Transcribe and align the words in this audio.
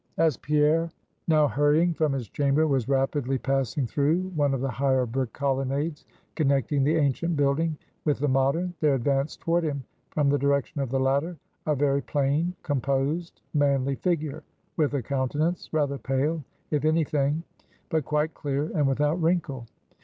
As 0.17 0.35
Pierre, 0.35 0.89
now 1.27 1.47
hurrying 1.47 1.93
from 1.93 2.11
his 2.11 2.27
chamber, 2.27 2.65
was 2.65 2.89
rapidly 2.89 3.37
passing 3.37 3.85
through 3.85 4.31
one 4.35 4.51
of 4.55 4.59
the 4.61 4.71
higher 4.71 5.05
brick 5.05 5.31
colonnades 5.31 6.05
connecting 6.33 6.83
the 6.83 6.95
ancient 6.95 7.35
building 7.37 7.77
with 8.03 8.17
the 8.17 8.27
modern, 8.27 8.73
there 8.79 8.95
advanced 8.95 9.41
toward 9.41 9.63
him 9.63 9.83
from 10.09 10.27
the 10.27 10.39
direction 10.39 10.81
of 10.81 10.89
the 10.89 10.99
latter, 10.99 11.37
a 11.67 11.75
very 11.75 12.01
plain, 12.01 12.55
composed, 12.63 13.41
manly 13.53 13.93
figure, 13.95 14.41
with 14.75 14.95
a 14.95 15.03
countenance 15.03 15.69
rather 15.71 15.99
pale 15.99 16.43
if 16.71 16.83
any 16.83 17.03
thing, 17.03 17.43
but 17.89 18.03
quite 18.03 18.33
clear 18.33 18.71
and 18.75 18.87
without 18.87 19.21
wrinkle. 19.21 19.67